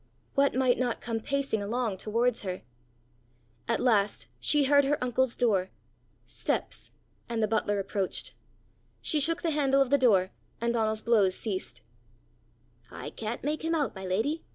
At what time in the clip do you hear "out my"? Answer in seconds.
13.75-14.03